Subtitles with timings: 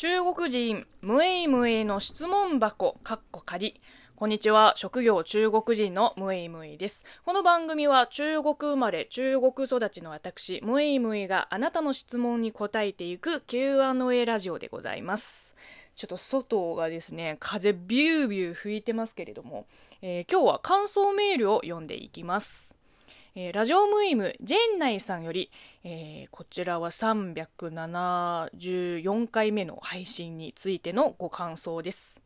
[0.00, 3.82] 中国人ムエイムエイの質問箱かっこ仮。
[4.16, 4.72] こんにちは。
[4.76, 7.04] 職業中国人のムエイムエイです。
[7.22, 15.54] この番組は中国生まれ中国育ちの私ムエイムエイがあなたの質問に答えていく Q&A ラジオでございます。
[15.96, 19.66] ちょっと外がですね風ビュービュー吹いてますけれども、
[20.00, 22.74] えー、今日は感想メールを読んでいきます。
[23.34, 25.50] えー、ラジオムイムジェンナイさんより、
[25.84, 32.20] えー、こちらは374回目の配信についてのご感想です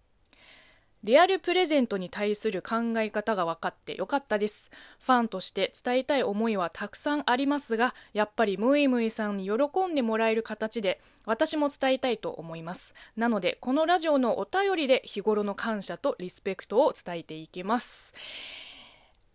[1.05, 4.71] リアルプレゼントに対する考え方が分かってよかったです。
[4.99, 12.95] ファンとして伝えたい思いはたくさんありますが、やっぱりムイムイさんに喜んでもらえる形で私も伝えたいと思います。
[13.19, 18.15] なので、このラジオのお便りで日頃の感謝とリスペクトを伝えていきます。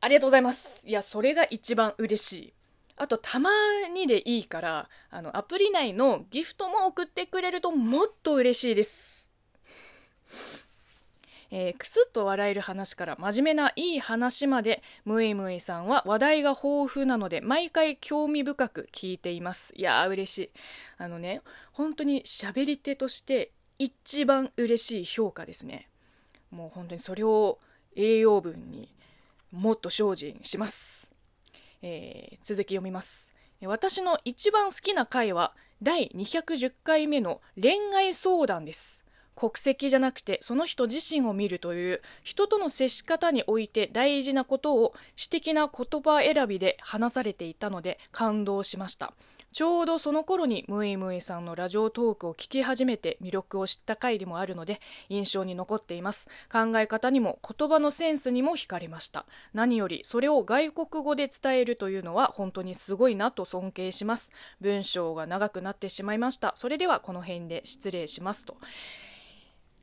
[0.01, 0.87] ありがとうございます。
[0.87, 2.53] いや、それが一番嬉しい。
[2.95, 3.49] あと、たま
[3.93, 9.31] にでいいから、あの、アプリ内のギフトも送ってくれるともっと嬉しいです。
[11.51, 19.73] えー、くすっと笑える話から真面目ないい話まで、ムイムイさんは話題が豊富なので、毎回興味深く聞いています。
[19.75, 20.51] いやー嬉しい。
[20.97, 21.41] あのね、
[21.71, 25.89] 本当に喋り手として一番嬉しい評価ですね。
[26.51, 27.59] もう本当にそれを
[27.95, 28.93] 栄養分に
[29.51, 31.11] もっと精進します、
[31.81, 33.33] えー、続き読みます。
[33.61, 39.03] 私の一番好きな回は第210回目の恋愛相談です。
[39.39, 49.13] 国籍じゃなくてその人自身を見るという人との接し方において大事なことを私的な言葉選びで話されていたので感動しました。
[49.51, 56.27] ちょうどその頃にムイムイさんのラジオトークを聞き始めて魅力を知った回でもあるので印象に残っています。
[56.51, 59.25] 考え方にも言葉のセンスにも惹かれました。
[59.53, 64.31] 何よりそれを外国語で伝えるというのは本当にすごいなと尊敬します。
[64.61, 66.53] 文章が長くなってしまいました。
[66.55, 68.57] それではこの辺で失礼しますと。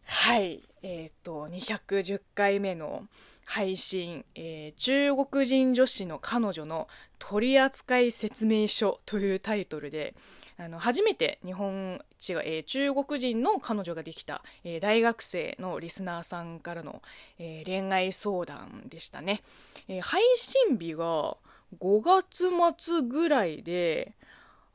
[0.09, 3.03] はいえっ、ー、と210回目の
[3.45, 6.87] 配信、えー、中国人女子の彼女の
[7.19, 10.15] 取扱説明書というタイトルで、
[10.59, 17.03] あの、初めて日本、違う、えー、中国人の彼女ができた、え、大学生のリスナーさんからの、
[17.39, 19.43] え恋愛相談でしたね。
[19.89, 21.37] え配信日が
[21.81, 24.13] 5月末ぐらいで、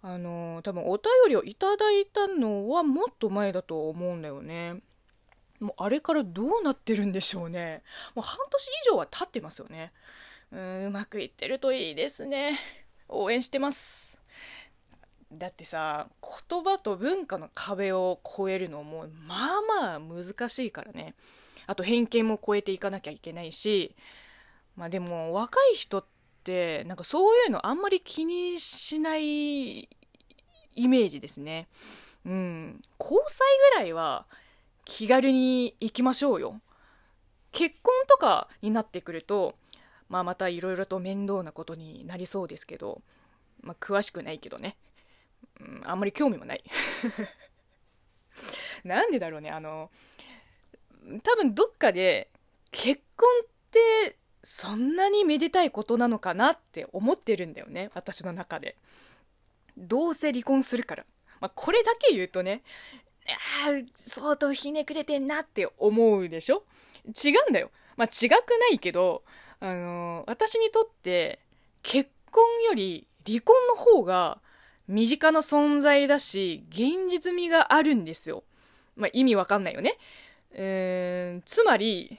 [0.04, 4.82] あの多分お便りをいただいたのはもっと前だと思うんだよね。
[5.62, 7.84] もうあれからどうなってるんでしょうね。
[8.16, 9.94] もう半年以上は経ってますよね。
[10.52, 12.58] うん、うまくいってるといいですね。
[13.08, 14.18] 応援してます。
[15.32, 16.08] だってさ、
[16.50, 21.16] 言葉と文化の壁を越えるのも、まあまあ難しいからね。
[21.68, 23.96] あと偏見も超えていかなきゃいけないし、
[24.76, 26.06] まあでも若い人っ
[26.44, 29.88] て、なんかそういうのあんまり気にしないイ
[30.88, 31.68] メージですね。
[32.26, 32.82] うん。
[33.00, 34.26] 交際ぐらいは
[34.92, 36.60] 気軽に行きましょうよ。
[37.54, 39.56] 結婚とかになってくると、
[40.10, 43.02] まあ、またいろいろと面倒なことになりそうですけど、
[43.62, 44.76] まあ、詳しくないけどね、
[45.62, 46.64] うん、あんまり興味もない。
[48.84, 49.90] なんでだろうねあの
[51.24, 52.30] 多分どっかで
[52.72, 58.76] 結婚ってそんなにめでたいことなのかなって思ってるんだよね私の中で。
[59.78, 61.06] どうせ離婚するから、
[61.40, 62.62] まあ、これだけ言うとね
[63.98, 66.64] 相当ひねくれてんなって思うでしょ？
[67.06, 67.72] 違うんだよ。
[67.98, 68.32] まあ、違く
[68.70, 69.24] ないけど、
[69.60, 71.40] あのー、私にとって
[71.84, 74.40] 結婚より離婚の方が
[74.88, 78.44] 身近な存在だし、現実味があるんですよ。
[78.96, 79.98] まあ、意味わかんないよね。
[80.52, 82.18] えー、つまり、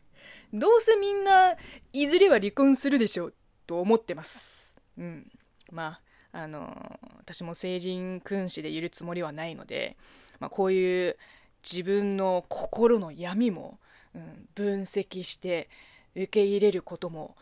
[0.52, 1.56] どうせみんな
[1.92, 3.34] いずれは離婚するでしょう
[3.66, 4.74] と思ってます。
[4.96, 5.30] うん。
[5.70, 6.00] ま
[6.32, 9.96] あ、あのー、私も成人君子でいるつもりはないので、
[10.40, 11.16] まあ、こういう
[11.62, 13.78] 自分の心の闇も、
[14.14, 15.68] うん、分析して
[16.14, 17.36] 受け入れることも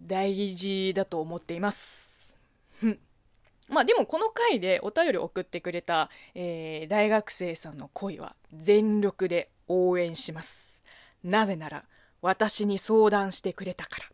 [0.00, 2.34] 大事だと思っています。
[3.68, 10.82] まあでもこの回でお便り送ってくれた、えー、大学生さんの恋は全力で応援します。
[11.22, 11.84] なぜなら
[12.20, 14.06] 私に相談してくれたから。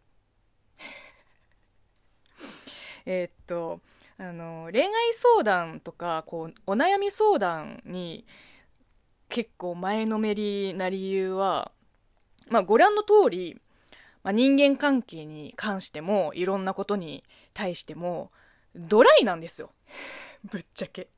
[3.07, 3.81] えっと、
[4.21, 8.27] あの恋愛相談とかこうお悩み相談に
[9.31, 11.73] 結構前のめりな理由は、
[12.51, 13.57] まあ、ご覧の通り、
[14.23, 17.25] まあ、人間関係に関してもいろんなことに
[17.55, 18.31] 対しても
[18.77, 19.73] ドライなんですよ。
[20.45, 21.09] ぶっちゃけ。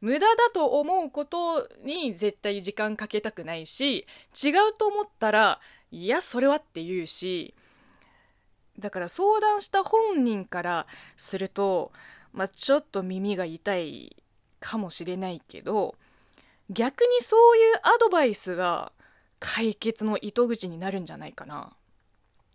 [0.00, 4.06] 無駄だと思うことに絶対時間かけたくないし
[4.42, 5.60] 違うと思ったら
[5.90, 7.52] いやそれはって言うし
[8.80, 10.86] だから相談した本人から
[11.16, 11.92] すると、
[12.32, 14.16] まあ、ちょっと耳が痛い
[14.58, 15.94] かもしれないけど
[16.70, 18.92] 逆にそういうアドバイスが
[19.40, 21.72] 解決の糸口になるんじゃないかな。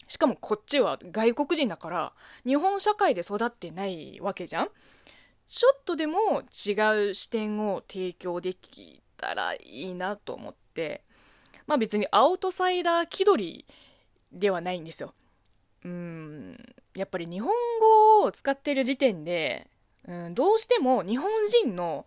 [0.07, 2.13] しかもこっちは外国人だから
[2.45, 4.69] 日本社会で育ってないわけじゃん。
[5.47, 11.03] ちょっとでも違う視点を提供できたらいいなと思って。
[11.67, 13.65] まあ別にアウトサイダー気取り
[14.31, 15.13] ではないんですよ。
[15.85, 16.57] うん
[16.95, 19.67] やっぱり日本語を使ってる時点で、
[20.07, 22.05] うん、どうしても日本人の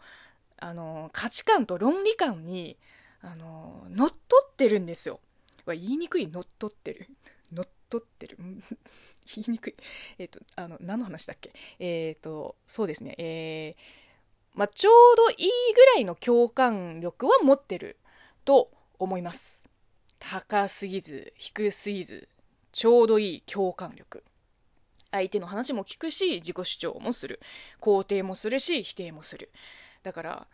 [0.60, 2.76] あの価値観と論理観に
[3.22, 5.20] あの乗っ取ってるんですよ。
[5.66, 7.06] 言いにくい乗っ取ってる。
[7.52, 8.36] 乗っ取ってる。
[9.36, 9.75] 言いにくい。
[10.19, 11.52] えっ、ー、とあの何の話だっけ？
[11.78, 13.14] えっ、ー、とそうですね。
[13.19, 17.96] えー、まあ、ちょうどいいぐらいの共感力は持ってる
[18.44, 19.64] と思います。
[20.19, 22.28] 高すぎず低すぎず。
[22.78, 24.22] ちょうどいい共感力。
[25.10, 27.40] 相手の話も聞くし自己主張もする。
[27.80, 29.50] 肯定もするし否定もする。
[30.04, 30.46] だから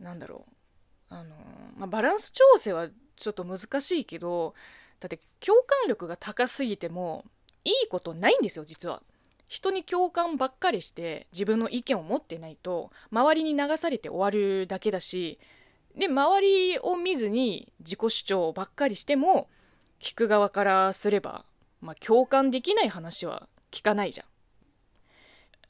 [0.00, 1.14] なんだろう。
[1.14, 1.36] あの、
[1.76, 4.54] まあ、バランス調整はちょっと難しいけど
[4.98, 7.24] だって共感力が高すぎても
[7.62, 9.00] いいことないんですよ実は。
[9.46, 15.38] 人に共感ばっかりして自分の意見を持ってないと周りに流されて終わるだけだし
[15.96, 19.48] で周りを見ずに自己主張ばっかりしても
[20.04, 21.46] 聞く側からすれば、
[21.80, 24.26] まあ、共感できない話は聞かないじゃん。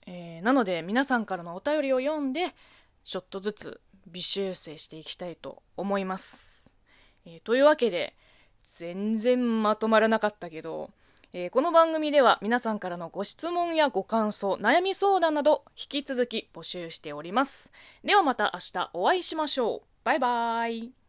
[0.06, 2.52] えー、なので皆さんからのお便りを読んで
[3.04, 6.72] ちょっとずつ微修正していきたいと思います。
[7.24, 8.14] えー、というわけで
[8.64, 10.90] 全然まとまらなかったけど、
[11.32, 17.70] えー、この番組では皆さんからのご質問やご感想、悩み相談など引き続き募集しております。
[18.02, 19.82] ではまた明日お会いしましょう。
[20.02, 21.03] バイバーイ。